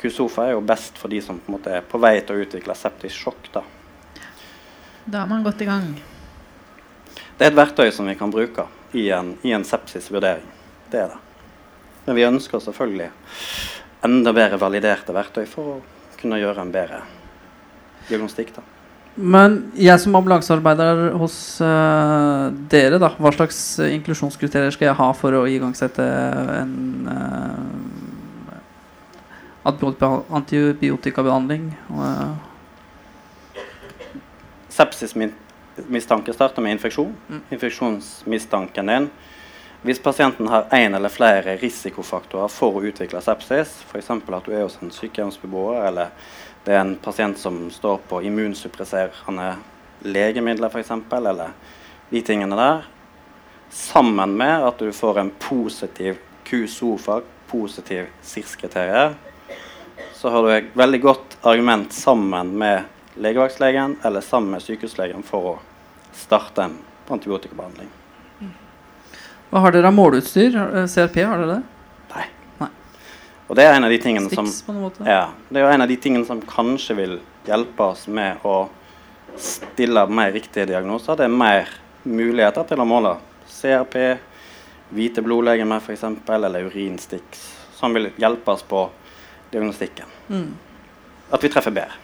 QSOFA 0.00 0.46
er 0.46 0.54
jo 0.54 0.60
best 0.60 0.98
for 1.00 1.10
de 1.10 1.20
som 1.22 1.40
på 1.40 1.56
måte 1.56 1.72
er 1.74 1.86
på 1.88 1.98
vei 1.98 2.20
til 2.20 2.36
å 2.36 2.44
utvikle 2.44 2.76
septisk 2.78 3.24
sjokk. 3.24 3.50
Da. 3.54 3.64
Da 5.04 5.24
er 5.24 5.30
man 5.30 5.42
godt 5.42 5.64
i 5.64 5.68
gang. 5.68 5.90
Det 7.34 7.46
er 7.46 7.50
et 7.50 7.58
verktøy 7.58 7.90
som 7.92 8.06
vi 8.06 8.14
kan 8.18 8.30
bruke. 8.30 8.66
i 8.94 9.10
en, 9.10 9.38
i 9.42 9.52
en 9.52 9.64
sepsisvurdering. 9.64 10.46
Det 10.90 10.98
er 10.98 11.08
det. 11.08 11.16
Men 12.04 12.14
vi 12.14 12.22
ønsker 12.22 12.60
selvfølgelig 12.62 13.10
enda 14.06 14.32
bedre 14.36 14.60
validerte 14.60 15.16
verktøy 15.16 15.48
for 15.50 15.72
å 15.72 15.80
kunne 16.20 16.38
gjøre 16.38 16.62
en 16.62 16.70
bedre 16.72 17.00
diagnostikk. 18.08 18.54
da. 18.54 18.62
Men 19.14 19.60
jeg 19.78 19.94
som 20.02 20.16
ambulansearbeider 20.18 21.12
hos 21.20 21.36
uh, 21.62 22.50
dere, 22.70 22.98
da, 22.98 23.12
hva 23.14 23.30
slags 23.34 23.78
eh, 23.78 23.92
inklusjonskriterier 23.94 24.74
skal 24.74 24.88
jeg 24.88 24.98
ha 24.98 25.06
for 25.14 25.36
å 25.38 25.44
igangsette 25.46 26.02
en 26.56 27.06
uh, 27.06 27.62
antibiotikabehandling? 30.34 31.68
Uh, 31.94 32.34
Sepsismistanke 34.74 36.34
starter 36.34 36.66
med 36.66 36.74
infeksjon. 36.74 37.14
Mm. 37.30 37.42
Infeksjonsmistanken 37.54 38.90
din. 38.90 39.08
Hvis 39.84 40.02
pasienten 40.02 40.48
har 40.48 40.64
én 40.70 40.94
eller 40.96 41.08
flere 41.12 41.58
risikofaktorer 41.60 42.48
for 42.48 42.78
å 42.78 42.82
utvikle 42.88 43.20
sepsis, 43.20 43.82
f.eks. 43.84 44.06
at 44.10 44.46
du 44.46 44.52
er 44.54 44.62
hos 44.62 44.78
en 44.80 44.88
sykehjemsbeboer 44.88 45.82
eller 45.90 46.14
det 46.64 46.72
er 46.72 46.78
en 46.80 46.94
pasient 46.96 47.36
som 47.36 47.58
står 47.68 47.98
på 48.08 48.22
immunsuppresserende 48.24 49.50
legemidler 50.08 50.72
f.eks., 50.72 50.90
eller 51.12 51.52
de 52.08 52.22
tingene 52.24 52.56
der, 52.56 52.86
sammen 53.68 54.32
med 54.40 54.64
at 54.70 54.80
du 54.80 54.88
får 54.88 55.20
en 55.20 55.32
positiv 55.36 56.16
QSOFA, 56.48 57.18
positiv 57.52 58.08
SIRS-kriterier, 58.22 59.12
så 60.14 60.32
har 60.32 60.46
du 60.46 60.54
et 60.54 60.70
veldig 60.72 61.00
godt 61.04 61.36
argument 61.42 61.92
sammen 61.92 62.54
med 62.56 63.20
legevaktslegen 63.20 63.98
eller 64.00 64.24
sammen 64.24 64.56
med 64.56 64.64
sykehuslegen 64.64 65.28
for 65.28 65.50
å 65.50 65.54
starte 66.16 66.70
en 66.70 66.78
antibiotikabehandling. 67.12 67.92
Hva 69.54 69.60
har 69.62 69.70
dere 69.70 69.86
av 69.86 69.94
måleutstyr? 69.94 70.56
Eh, 70.58 70.86
CRP, 70.90 71.20
har 71.22 71.38
dere 71.38 71.52
det? 71.52 71.60
Nei. 72.10 72.24
Nei. 72.58 72.70
Og 73.46 73.54
det 73.54 73.62
er 73.68 73.76
en 73.76 73.86
av 73.86 73.92
de 73.92 74.00
tingene 74.02 74.30
som 74.32 74.48
på 74.50 74.74
noen 74.74 74.88
måte? 74.88 75.04
Ja, 75.06 75.28
det 75.46 75.60
er 75.60 75.62
jo 75.62 75.74
en 75.76 75.84
av 75.84 75.92
de 75.92 75.98
tingene 76.02 76.26
som 76.26 76.40
kanskje 76.42 76.96
vil 76.98 77.14
hjelpe 77.46 77.86
oss 77.86 78.08
med 78.10 78.42
å 78.42 78.56
stille 79.38 80.02
mer 80.10 80.34
riktige 80.34 80.66
diagnoser. 80.72 81.20
Det 81.20 81.28
er 81.28 81.38
mer 81.38 81.70
muligheter 82.02 82.66
til 82.66 82.82
å 82.82 82.88
måle 82.88 83.14
CRP, 83.46 83.96
hvite 84.90 85.22
blodlegemer 85.22 85.78
f.eks., 85.78 86.02
eller 86.34 86.66
urinstiks, 86.66 87.46
som 87.78 87.94
vil 87.94 88.10
hjelpe 88.18 88.56
oss 88.56 88.66
på 88.66 88.88
diagnostikken. 89.54 90.10
Mm. 90.34 90.48
At 91.30 91.46
vi 91.46 91.54
treffer 91.54 91.78
bedre. 91.78 91.94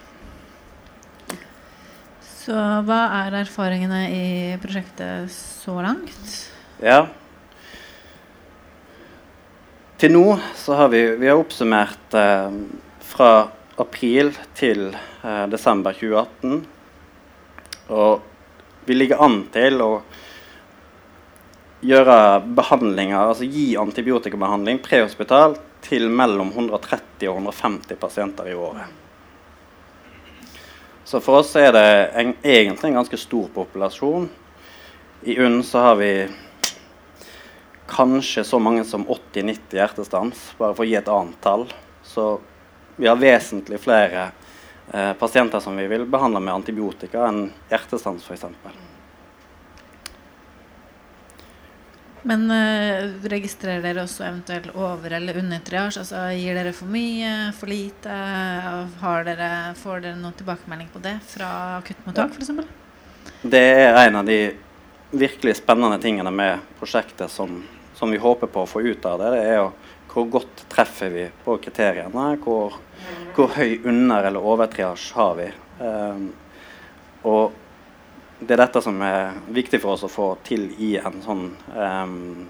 Så 2.44 2.54
hva 2.86 3.00
er 3.24 3.42
erfaringene 3.42 4.04
i 4.14 4.26
prosjektet 4.62 5.34
så 5.34 5.80
langt? 5.82 6.36
Ja. 6.78 7.08
Til 10.00 10.14
nå 10.14 10.38
så 10.56 10.78
har 10.78 10.88
vi, 10.88 11.02
vi 11.20 11.28
har 11.28 11.36
oppsummert 11.36 12.14
eh, 12.16 12.54
fra 13.04 13.32
april 13.76 14.30
til 14.56 14.86
eh, 14.94 15.42
desember 15.52 15.92
2018. 15.92 16.62
Og 17.92 18.86
vi 18.88 18.96
ligger 18.96 19.20
an 19.20 19.42
til 19.52 19.76
å 19.84 19.90
gjøre 21.84 22.16
behandlinger, 22.56 23.18
altså 23.18 23.44
gi 23.44 23.74
antibiotikabehandling 23.80 24.80
prehospital 24.80 25.58
til 25.84 26.08
mellom 26.08 26.48
130 26.54 27.28
og 27.28 27.44
150 27.44 28.00
pasienter 28.00 28.48
i 28.48 28.56
året. 28.56 28.96
Så 31.04 31.20
for 31.20 31.42
oss 31.42 31.52
er 31.60 31.74
det 31.76 31.88
en, 32.16 32.38
egentlig 32.40 32.88
en 32.88 33.02
ganske 33.02 33.20
stor 33.20 33.52
populasjon. 33.52 34.30
I 35.28 35.36
UNN 35.36 35.60
så 35.66 35.90
har 35.90 36.00
vi 36.00 36.14
kanskje 37.90 38.44
så 38.46 38.58
mange 38.62 38.84
som 38.88 39.06
80-90 39.06 39.78
hjertestans, 39.80 40.44
bare 40.58 40.76
for 40.76 40.86
å 40.86 40.88
gi 40.88 40.96
et 40.98 41.10
annet 41.10 41.40
tall. 41.44 41.66
Så 42.06 42.28
vi 42.96 43.08
har 43.10 43.18
vesentlig 43.20 43.80
flere 43.82 44.30
eh, 44.92 45.12
pasienter 45.18 45.60
som 45.60 45.76
vi 45.76 45.88
vil 45.90 46.06
behandle 46.10 46.42
med 46.42 46.54
antibiotika 46.54 47.26
enn 47.28 47.48
hjertestans 47.70 48.24
f.eks. 48.26 48.46
Men 52.22 52.50
eh, 52.52 53.06
registrerer 53.32 53.82
dere 53.84 54.04
også 54.04 54.26
eventuelt 54.26 54.74
over- 54.76 55.16
eller 55.16 55.38
undertriasje? 55.40 56.02
Altså, 56.02 56.24
gir 56.36 56.58
dere 56.58 56.74
for 56.76 56.92
mye, 56.92 57.52
for 57.56 57.72
lite? 57.72 58.16
Har 59.00 59.24
dere, 59.24 59.50
får 59.80 60.04
dere 60.04 60.20
noen 60.20 60.36
tilbakemelding 60.36 60.90
på 60.92 61.00
det 61.04 61.16
fra 61.30 61.52
akuttmottak 61.78 62.36
f.eks.? 62.36 62.76
Det 63.40 63.64
er 63.86 63.96
en 64.02 64.20
av 64.20 64.28
de 64.28 64.42
virkelig 65.10 65.56
spennende 65.56 65.98
tingene 66.02 66.30
med 66.30 66.58
prosjektet 66.78 67.32
som, 67.32 67.62
som 68.00 68.10
vi 68.10 68.18
håper 68.18 68.48
på 68.48 68.64
å 68.64 68.68
få 68.68 68.80
ut 68.82 69.04
av 69.06 69.20
det. 69.20 69.30
Det 69.36 69.40
er 69.44 69.58
jo 69.60 69.70
hvor 70.10 70.26
godt 70.26 70.64
treffer 70.72 71.10
vi 71.12 71.24
på 71.44 71.56
kriteriene? 71.62 72.36
Hvor, 72.42 72.78
hvor 73.36 73.52
høy 73.54 73.80
under- 73.84 74.24
eller 74.26 74.46
overtriasj 74.52 75.12
har 75.14 75.34
vi? 75.38 75.50
Um, 75.78 76.32
og 77.22 77.52
det 78.40 78.56
er 78.56 78.62
dette 78.64 78.82
som 78.82 78.96
er 79.04 79.36
viktig 79.52 79.80
for 79.82 79.94
oss 79.94 80.06
å 80.08 80.10
få 80.10 80.30
til 80.44 80.70
i 80.80 80.96
en 80.98 81.20
sånn 81.22 81.44
um, 81.76 82.48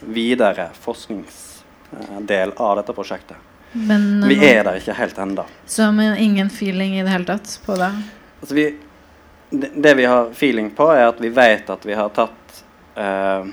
videre 0.00 0.70
forskningsdel 0.80 2.56
av 2.56 2.76
dette 2.80 2.96
prosjektet. 2.96 3.36
Men, 3.76 4.24
Vi 4.28 4.38
eh, 4.40 4.56
er 4.56 4.64
der 4.64 4.80
ikke 4.80 4.96
helt 4.96 5.18
ennå. 5.20 5.44
Så 5.68 5.90
men 5.92 6.16
ingen 6.16 6.48
feeling 6.50 6.96
i 6.96 7.04
det 7.04 7.12
hele 7.12 7.28
tatt 7.28 7.60
på 7.66 7.76
det? 7.76 7.92
Altså 8.40 8.54
vi, 8.56 8.66
det, 9.50 9.70
det 9.76 9.94
vi 10.00 10.08
har 10.08 10.32
feeling 10.32 10.70
på, 10.70 10.88
er 10.94 11.10
at 11.10 11.20
vi 11.20 11.28
vet 11.28 11.70
at 11.70 11.84
vi 11.86 11.94
har 11.94 12.08
tatt 12.16 12.62
eh, 12.96 13.52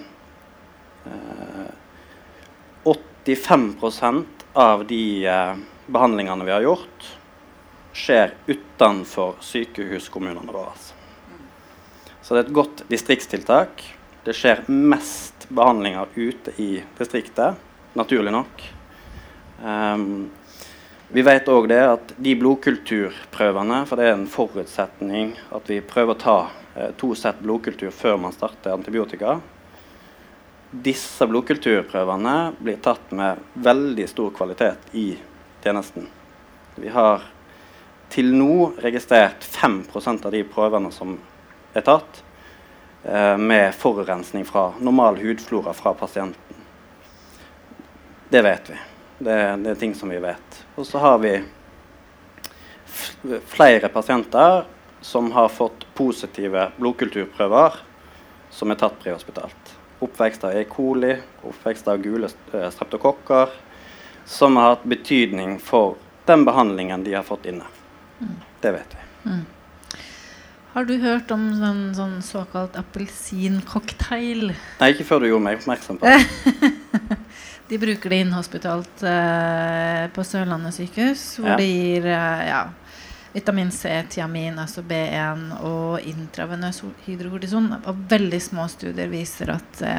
85% 3.24 4.26
av 4.54 4.88
de 4.88 5.26
eh, 5.26 5.56
behandlingene 5.86 6.46
vi 6.46 6.52
har 6.52 6.62
gjort, 6.62 7.08
skjer 7.94 8.34
utenfor 8.48 9.36
sykehuskommunene 9.40 10.52
våre. 10.52 10.74
Så 12.22 12.34
det 12.34 12.42
er 12.42 12.48
et 12.48 12.56
godt 12.56 12.84
distriktstiltak. 12.90 13.84
Det 14.24 14.36
skjer 14.36 14.64
mest 14.68 15.48
behandlinger 15.52 16.12
ute 16.16 16.54
i 16.58 16.84
distriktet, 16.98 17.60
naturlig 17.94 18.32
nok. 18.34 18.64
Um, 19.64 20.32
vi 21.14 21.22
vet 21.22 21.50
òg 21.52 21.68
det 21.70 21.82
at 21.86 22.14
de 22.18 22.34
blodkulturprøvene, 22.40 23.84
for 23.86 24.00
det 24.00 24.08
er 24.08 24.16
en 24.16 24.30
forutsetning 24.32 25.36
at 25.54 25.68
vi 25.70 25.84
prøver 25.86 26.16
å 26.16 26.22
ta 26.24 26.38
eh, 26.74 26.90
to 26.98 27.12
sett 27.20 27.44
blodkultur 27.44 27.92
før 27.94 28.18
man 28.24 28.34
starter 28.34 28.74
antibiotika. 28.74 29.38
Disse 30.74 31.28
blodkulturprøvene 31.30 32.56
blir 32.58 32.80
tatt 32.82 33.12
med 33.14 33.42
veldig 33.54 34.08
stor 34.10 34.32
kvalitet 34.34 34.96
i 34.98 35.12
tjenesten. 35.62 36.08
Vi 36.82 36.90
har 36.90 37.22
til 38.10 38.32
nå 38.34 38.72
registrert 38.82 39.46
5% 39.46 40.26
av 40.26 40.34
de 40.34 40.42
prøvene 40.50 40.90
som 40.94 41.14
er 41.78 41.86
tatt, 41.86 42.24
eh, 43.04 43.38
med 43.38 43.76
forurensning 43.78 44.46
fra 44.50 44.72
normal 44.80 45.22
hudflora 45.22 45.74
fra 45.74 45.94
pasienten. 45.94 46.66
Det 48.30 48.42
vet 48.42 48.70
vi. 48.70 48.80
Det, 49.20 49.38
det 49.64 49.72
er 49.72 49.76
ting 49.76 49.94
som 49.96 50.10
vi 50.10 50.18
vet. 50.18 50.66
Og 50.76 50.90
så 50.90 50.98
har 50.98 51.22
vi 51.22 51.36
flere 53.46 53.94
pasienter 53.94 54.66
som 55.02 55.32
har 55.32 55.54
fått 55.54 55.86
positive 55.94 56.72
blodkulturprøver 56.78 57.78
som 58.50 58.72
er 58.72 58.82
tatt 58.82 58.98
prehospitalt. 59.04 59.78
Oppvekst 60.04 60.44
av 60.48 60.52
E. 60.58 60.64
coli, 60.68 61.14
oppvekst 61.48 61.88
av 61.88 62.02
gule 62.04 62.28
eh, 62.54 62.68
streptokokker, 62.74 63.54
som 64.26 64.58
har 64.60 64.74
hatt 64.76 64.84
betydning 64.90 65.58
for 65.64 65.96
den 66.28 66.44
behandlingen 66.48 67.04
de 67.06 67.14
har 67.18 67.24
fått 67.28 67.46
inne. 67.52 67.66
Det 68.64 68.72
vet 68.76 68.96
vi. 68.98 69.38
Har 70.74 70.88
du 70.90 70.96
hørt 71.04 71.30
om 71.36 71.44
sånn, 71.60 71.82
sånn 71.96 72.16
såkalt 72.26 72.76
appelsincocktail? 72.80 74.54
Nei, 74.80 74.90
ikke 74.94 75.06
før 75.06 75.22
du 75.24 75.28
gjorde 75.30 75.46
meg 75.46 75.60
oppmerksom 75.62 76.00
på 76.02 76.10
det. 76.10 76.72
De 77.70 77.78
bruker 77.80 78.12
det 78.12 78.18
inhospitalt 78.26 79.04
eh, 79.08 80.02
på 80.14 80.24
Sørlandet 80.28 80.76
sykehus, 80.76 81.22
hvor 81.40 81.54
Ja. 81.54 81.56
de 81.58 81.68
gir 81.70 82.06
eh, 82.12 82.42
ja, 82.50 82.64
vitamin 83.34 83.72
C, 83.72 83.90
tiamin, 84.10 84.60
altså 84.62 84.84
B1 84.86 85.48
og 85.66 86.06
intravenøs 86.06 86.84
hydrokortison. 87.08 87.72
Og 87.82 88.06
veldig 88.12 88.40
små 88.42 88.68
studier 88.72 89.10
viser 89.12 89.56
at 89.56 89.82
det 89.82 89.98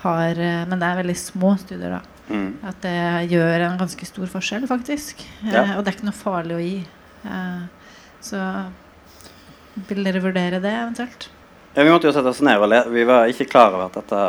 har 0.00 0.38
eh, 0.40 0.62
Men 0.68 0.80
det 0.80 0.86
er 0.88 1.02
veldig 1.02 1.16
små 1.18 1.54
studier, 1.60 1.98
da. 1.98 2.20
Mm. 2.30 2.52
At 2.64 2.78
det 2.84 3.32
gjør 3.32 3.66
en 3.66 3.80
ganske 3.80 4.06
stor 4.08 4.30
forskjell, 4.32 4.64
faktisk. 4.70 5.26
Eh, 5.44 5.74
og 5.76 5.82
det 5.82 5.90
er 5.92 5.98
ikke 5.98 6.08
noe 6.08 6.16
farlig 6.16 6.56
å 6.56 6.62
gi. 6.62 6.78
Eh, 7.26 7.92
så 8.24 8.40
vil 9.88 10.02
dere 10.04 10.22
vurdere 10.24 10.62
det 10.62 10.72
eventuelt? 10.72 11.28
Ja, 11.74 11.84
vi 11.84 11.92
måtte 11.92 12.08
jo 12.08 12.14
sette 12.14 12.32
oss 12.32 12.42
ned 12.44 12.58
og 12.60 12.70
le. 12.72 12.80
Vi 12.90 13.04
var 13.08 13.30
ikke 13.30 13.48
klar 13.50 13.76
over 13.76 13.88
at 13.88 14.00
dette 14.00 14.22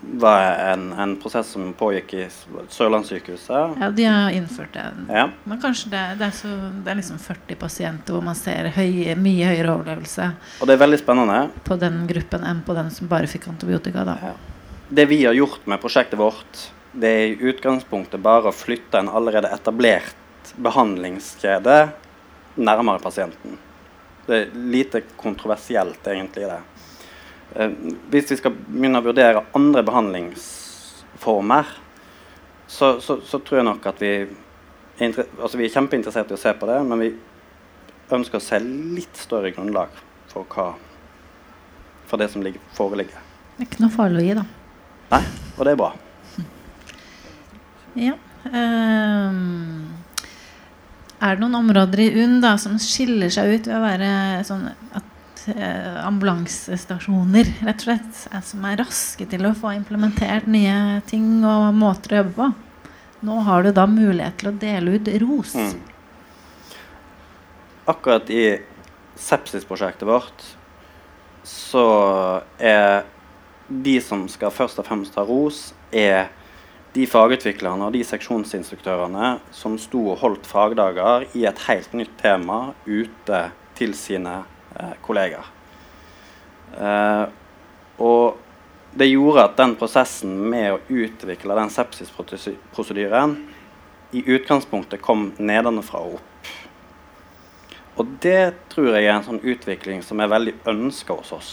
var 0.00 0.42
en, 0.72 0.92
en 0.92 1.16
prosess 1.20 1.50
som 1.52 1.72
pågikk 1.76 2.14
i 2.14 2.26
Sørlandssykehuset. 2.72 3.80
Ja, 3.80 3.90
de 3.90 4.04
har 4.08 4.30
innført 4.32 4.72
det. 4.72 4.84
Ja. 5.12 5.26
Men 5.44 5.60
kanskje 5.60 5.90
det, 5.92 6.04
det, 6.20 6.30
er, 6.30 6.36
så, 6.36 6.52
det 6.84 6.92
er 6.92 7.00
liksom 7.00 7.18
40 7.20 7.58
pasienter 7.60 8.16
hvor 8.16 8.24
man 8.24 8.38
ser 8.38 8.70
høy, 8.74 9.12
mye 9.20 9.50
høyere 9.52 9.74
overlevelse 9.74 10.30
Og 10.60 10.68
det 10.68 10.76
er 10.76 10.82
veldig 10.84 11.00
spennende. 11.02 11.40
på 11.68 11.76
den 11.80 12.02
gruppen 12.08 12.46
enn 12.48 12.62
på 12.66 12.76
den 12.78 12.90
som 12.94 13.10
bare 13.12 13.28
fikk 13.30 13.50
antibiotika. 13.52 14.04
da. 14.08 14.16
Ja. 14.24 14.34
Det 14.88 15.06
vi 15.10 15.24
har 15.24 15.36
gjort 15.36 15.66
med 15.70 15.82
prosjektet 15.82 16.18
vårt, 16.18 16.64
det 16.92 17.10
er 17.10 17.26
i 17.28 17.50
utgangspunktet 17.52 18.22
bare 18.24 18.50
å 18.50 18.56
flytte 18.56 18.98
en 18.98 19.12
allerede 19.12 19.52
etablert 19.54 20.54
behandlingskjede 20.56 21.90
nærmere 22.58 22.98
pasienten. 22.98 23.58
Det 24.26 24.36
er 24.36 24.50
lite 24.54 25.02
kontroversielt, 25.16 26.02
egentlig, 26.06 26.48
det. 26.50 26.60
Eh, 27.54 27.70
hvis 28.10 28.30
vi 28.30 28.38
skal 28.38 28.54
begynne 28.54 29.00
å 29.00 29.06
vurdere 29.06 29.44
andre 29.56 29.82
behandlingsformer, 29.86 31.72
så, 32.70 33.00
så, 33.02 33.18
så 33.26 33.40
tror 33.42 33.60
jeg 33.60 33.66
nok 33.66 33.88
at 33.90 34.02
vi 34.02 34.12
er, 34.20 35.16
altså 35.40 35.58
vi 35.58 35.66
er 35.66 35.74
kjempeinteressert 35.74 36.30
i 36.30 36.36
å 36.36 36.40
se 36.40 36.52
på 36.54 36.68
det, 36.70 36.78
men 36.86 37.02
vi 37.02 37.10
ønsker 38.14 38.38
å 38.38 38.44
se 38.44 38.60
litt 38.62 39.18
større 39.18 39.50
grunnlag 39.54 39.90
for, 40.30 40.46
hva, 40.54 40.68
for 42.06 42.22
det 42.22 42.30
som 42.30 42.44
ligger, 42.44 42.62
foreligger. 42.76 43.26
Det 43.56 43.66
er 43.66 43.70
ikke 43.70 43.82
noe 43.82 43.94
farlig 43.94 44.22
å 44.22 44.26
gi, 44.28 44.38
da. 44.38 44.46
Nei, 45.10 45.24
og 45.56 45.66
det 45.66 45.74
er 45.74 45.80
bra. 45.80 45.90
Ja. 47.98 48.14
Um, 48.46 49.90
er 51.20 51.36
det 51.36 51.42
noen 51.42 51.58
områder 51.58 52.04
i 52.06 52.12
UNN 52.14 52.38
da, 52.44 52.54
som 52.60 52.78
skiller 52.80 53.32
seg 53.32 53.50
ut 53.50 53.66
ved 53.66 53.76
å 53.76 53.82
være 53.82 54.10
sånn 54.46 54.68
at 54.70 55.16
ambulansestasjoner 55.48 57.46
rett 57.66 57.80
og 57.80 57.86
slett 57.86 58.46
som 58.46 58.64
er 58.68 58.80
raske 58.80 59.26
til 59.30 59.46
å 59.48 59.56
få 59.56 59.68
implementert 59.76 60.46
nye 60.50 61.00
ting 61.10 61.44
og 61.44 61.74
måter 61.76 62.14
å 62.14 62.16
jobbe 62.22 62.34
på? 62.36 62.46
Nå 63.28 63.34
har 63.44 63.58
du 63.64 63.70
da 63.76 63.84
mulighet 63.88 64.36
til 64.40 64.48
å 64.50 64.56
dele 64.56 64.96
ut 64.96 65.06
ros. 65.22 65.54
Mm. 65.54 65.80
Akkurat 67.90 68.26
i 68.32 68.44
sepsisprosjektet 69.20 70.08
vårt 70.08 70.38
så 71.44 71.86
er 72.58 73.04
de 73.68 74.00
som 74.02 74.28
skal 74.28 74.52
først 74.52 74.80
og 74.80 74.86
fremst 74.88 75.16
ha 75.16 75.24
ros, 75.24 75.74
er 75.92 76.28
de 76.94 77.06
fagutviklerne 77.06 77.86
og 77.86 77.94
de 77.94 78.02
seksjonsinstruktørene 78.06 79.36
som 79.54 79.76
sto 79.78 80.02
og 80.10 80.18
holdt 80.24 80.48
fagdager 80.48 81.28
i 81.38 81.44
et 81.46 81.60
helt 81.68 81.92
nytt 81.94 82.16
tema 82.18 82.72
ute 82.86 83.44
til 83.78 83.94
sine 83.94 84.40
eh, 84.76 84.94
kolleger. 85.04 85.46
Eh, 86.78 87.24
og 88.00 88.38
det 88.92 89.10
gjorde 89.10 89.44
at 89.44 89.58
den 89.58 89.76
prosessen 89.78 90.32
med 90.50 90.72
å 90.74 90.80
utvikle 90.88 91.56
den 91.58 91.70
sepsisprosedyren 91.70 93.36
i 94.10 94.24
utgangspunktet 94.34 95.02
kom 95.02 95.30
nedenfra 95.38 96.02
og 96.02 96.18
opp. 96.18 96.52
Og 98.00 98.16
det 98.22 98.54
tror 98.72 98.94
jeg 98.94 99.06
er 99.06 99.14
en 99.14 99.26
sånn 99.26 99.42
utvikling 99.44 100.02
som 100.02 100.22
er 100.22 100.30
veldig 100.32 100.56
ønska 100.72 101.14
hos 101.18 101.32
oss. 101.36 101.50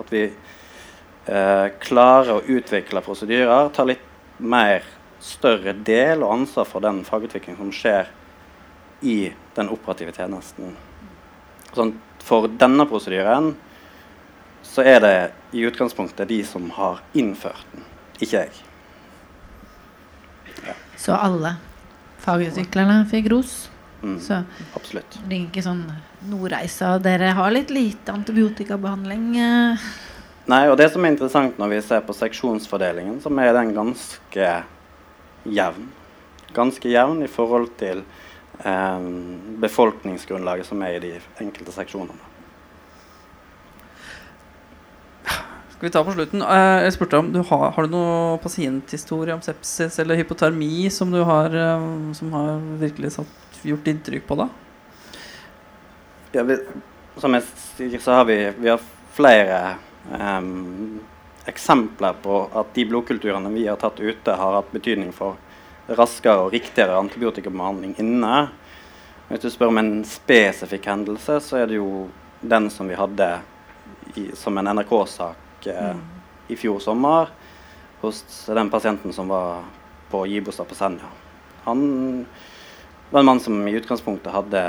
At 0.00 0.12
vi 0.12 0.22
eh, 0.30 1.66
klarer 1.82 2.36
å 2.36 2.44
utvikle 2.46 3.02
prosedyrer, 3.04 3.72
ta 3.74 3.84
litt 3.88 4.06
mer 4.38 4.86
større 5.20 5.74
del 5.74 6.22
og 6.24 6.32
ansvar 6.38 6.68
for 6.68 6.84
den 6.84 7.02
fagutviklingen 7.04 7.60
som 7.60 7.72
skjer 7.74 8.08
i 9.04 9.32
den 9.56 9.72
operative 9.72 10.14
tjenesten. 10.16 10.76
Sånn, 11.74 11.92
for 12.22 12.48
denne 12.60 12.86
prosedyren 12.88 13.54
så 14.66 14.84
er 14.86 15.00
det 15.02 15.14
i 15.56 15.64
utgangspunktet 15.66 16.28
de 16.30 16.42
som 16.46 16.68
har 16.76 17.00
innført 17.16 17.64
den, 17.72 17.82
ikke 18.20 18.44
jeg. 18.44 18.52
Så 21.00 21.16
alle 21.16 21.56
fagutviklerne 22.20 23.02
fikk 23.10 23.30
ros. 23.32 23.68
Mm, 24.02 24.18
Så 24.20 24.44
absolutt. 24.76 25.10
det 25.12 25.26
blir 25.28 25.42
ikke 25.48 25.64
sånn 25.64 25.82
Nordreisa, 26.28 26.94
dere 27.02 27.34
har 27.36 27.50
litt 27.52 27.70
lite 27.72 28.12
antibiotikabehandling. 28.12 29.36
eh. 29.36 29.78
Nei, 30.46 30.68
og 30.68 30.76
det 30.78 30.90
som 30.92 31.04
er 31.04 31.12
interessant 31.12 31.58
når 31.58 31.68
vi 31.68 31.80
ser 31.84 32.00
på 32.00 32.14
seksjonsfordelingen, 32.16 33.20
som 33.22 33.38
er 33.38 33.52
den 33.52 33.74
ganske 33.74 34.48
jevn. 35.44 35.88
Ganske 36.52 36.88
jevn 36.88 37.22
i 37.22 37.28
forhold 37.28 37.76
til 37.78 38.02
befolkningsgrunnlaget 39.60 40.66
som 40.68 40.82
er 40.82 40.98
i 40.98 41.04
de 41.04 41.12
enkelte 41.40 41.72
seksjonene. 41.72 42.28
Skal 45.80 45.88
vi 45.88 45.92
ta 45.94 46.02
på 46.04 46.12
slutten? 46.12 46.42
Eh, 46.42 46.82
Jeg 46.84 46.92
spurte 46.92 47.18
om 47.18 47.32
du 47.32 47.38
har, 47.40 47.70
har 47.72 47.86
du 47.86 47.94
noe 47.94 48.38
pasienthistorie 48.42 49.32
om 49.32 49.40
sepsis 49.40 49.98
eller 50.02 50.18
hypotermi 50.20 50.90
som 50.92 51.10
du 51.10 51.22
har, 51.24 51.48
eh, 51.56 52.12
som 52.12 52.32
har 52.36 52.58
virkelig 52.82 53.14
satt, 53.14 53.62
gjort 53.64 53.88
inntrykk 53.88 54.26
på 54.28 54.36
deg? 54.42 54.48
Ja, 56.32 56.44
vi, 56.44 56.58
som 57.16 57.32
jeg 57.32 57.46
sier, 57.78 57.98
så 57.98 58.18
har 58.18 58.28
vi, 58.28 58.36
vi 58.60 58.68
har 58.68 58.80
flere 59.16 59.76
em, 60.12 61.00
eksempler 61.48 62.12
på 62.22 62.42
at 62.60 62.74
de 62.76 62.84
blodkulturene 62.84 63.50
vi 63.56 63.64
har 63.66 63.80
tatt 63.80 64.00
ute, 64.00 64.36
har 64.36 64.58
hatt 64.60 64.70
betydning 64.76 65.12
for 65.16 65.40
raskere 65.96 66.46
og 66.46 66.54
riktigere 66.54 66.98
antibiotikabehandling 67.00 67.96
inne. 68.02 68.48
Hvis 69.28 69.44
du 69.44 69.50
spør 69.50 69.72
om 69.72 69.80
en 69.82 69.92
spesifikk 70.06 70.88
hendelse, 70.90 71.38
så 71.42 71.60
er 71.60 71.70
det 71.70 71.78
jo 71.78 72.08
den 72.40 72.70
som 72.72 72.88
vi 72.90 72.98
hadde 72.98 73.28
i, 74.14 74.30
som 74.34 74.58
en 74.58 74.70
NRK-sak 74.74 75.68
eh, 75.70 75.96
i 76.50 76.58
fjor 76.58 76.80
sommer 76.82 77.30
hos 78.00 78.22
den 78.48 78.70
pasienten 78.72 79.12
som 79.12 79.28
var 79.28 79.62
på 80.10 80.24
Gibostad 80.26 80.68
på 80.68 80.74
Senja. 80.74 81.10
Han 81.66 82.24
var 83.10 83.20
en 83.20 83.26
mann 83.26 83.40
som 83.40 83.68
i 83.68 83.74
utgangspunktet 83.76 84.32
hadde 84.32 84.62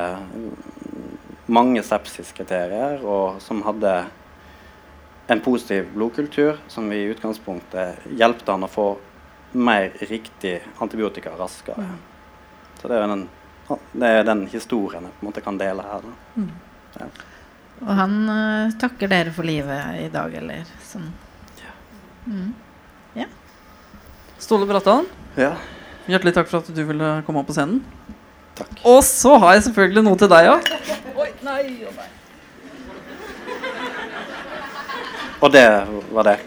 mange 1.52 1.84
sepsiskriterier, 1.84 3.02
og 3.06 3.42
som 3.42 3.64
hadde 3.66 3.94
en 5.32 5.42
positiv 5.42 5.88
blodkultur, 5.96 6.60
som 6.68 6.92
i 6.92 7.06
utgangspunktet 7.12 8.08
hjelpte 8.20 8.52
han 8.52 8.68
å 8.68 8.72
få 8.72 8.88
mer 9.52 9.92
riktig 10.10 10.62
antibiotika 10.82 11.34
raskere. 11.40 11.86
Så 12.82 12.90
det 12.90 12.98
er 12.98 13.08
den, 13.12 13.28
det 13.94 14.10
er 14.10 14.26
den 14.28 14.46
historien 14.52 15.06
jeg 15.06 15.14
på 15.18 15.26
en 15.26 15.30
måte 15.30 15.44
kan 15.46 15.60
dele 15.60 15.86
her. 15.86 16.08
Da. 16.96 17.10
Og 17.82 17.94
han 17.98 18.18
uh, 18.30 18.74
takker 18.82 19.10
dere 19.12 19.34
for 19.34 19.48
livet 19.48 20.02
i 20.04 20.10
dag, 20.14 20.34
eller 20.42 20.68
sånn. 20.86 21.12
Mm. 22.26 22.52
Ståle 24.42 24.66
Brattan, 24.66 25.06
Ja, 25.38 25.52
hjertelig 26.10 26.34
takk 26.34 26.48
for 26.50 26.64
at 26.64 26.70
du 26.74 26.80
ville 26.84 27.10
komme 27.28 27.44
opp 27.44 27.48
på 27.52 27.54
scenen. 27.54 27.84
takk. 28.58 28.72
Og 28.84 29.04
så 29.06 29.36
har 29.38 29.54
jeg 29.54 29.68
selvfølgelig 29.68 30.04
noe 30.04 30.18
til 30.18 30.32
deg 30.32 30.50
òg. 30.50 30.72
Og 35.42 35.52
det 35.54 35.66
var 36.12 36.24
det. 36.32 36.38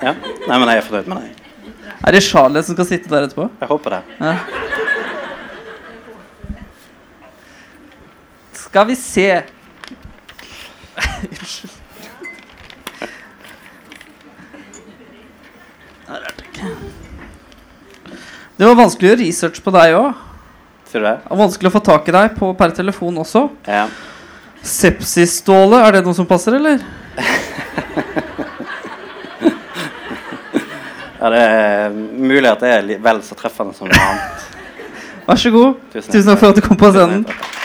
Ja? 0.00 0.14
Nei, 0.14 0.58
men 0.58 0.68
jeg 0.70 0.78
er 0.78 0.86
fornøyd 0.86 1.10
med 1.10 1.26
det. 1.26 1.43
Er 2.04 2.12
det 2.12 2.20
Charlotte 2.26 2.66
som 2.66 2.76
skal 2.76 2.88
sitte 2.88 3.08
der 3.08 3.26
etterpå? 3.26 3.48
Jeg 3.60 3.68
håper 3.70 3.96
det. 3.96 4.02
Ja. 4.20 4.36
Skal 8.64 8.86
vi 8.90 8.96
se 8.98 9.28
Unnskyld. 11.24 11.80
Det 18.54 18.66
var 18.68 18.76
vanskelig 18.78 19.08
å 19.08 19.10
gjøre 19.10 19.24
research 19.24 19.62
på 19.64 19.72
deg 19.74 19.96
òg. 19.98 20.20
Vanskelig 21.26 21.72
å 21.72 21.74
få 21.74 21.80
tak 21.82 22.06
i 22.06 22.14
deg 22.14 22.36
på, 22.38 22.52
per 22.54 22.70
telefon 22.76 23.16
også. 23.18 23.48
Ja. 23.66 23.88
Sepsisståle, 24.62 25.80
er 25.82 25.96
det 25.96 26.04
noe 26.06 26.14
som 26.14 26.28
passer, 26.28 26.54
eller? 26.60 26.78
ja, 31.24 31.30
det 31.32 31.40
er 31.40 31.94
mulig 32.20 32.48
at 32.50 32.60
det 32.60 32.70
er 32.74 32.88
vel 33.00 33.22
så 33.24 33.36
treffende 33.38 33.72
som 33.72 33.88
noe 33.88 33.96
annet. 33.96 34.48
Vær 35.24 35.38
så 35.40 35.52
god. 35.54 35.78
Tusen 35.94 36.12
Tusen 36.12 36.28
takk 36.28 36.42
for 36.42 36.52
at 36.52 36.58
du 36.58 36.66
kom 36.66 36.76
på 36.76 36.90
scenen. 36.92 37.22
Takk. 37.24 37.63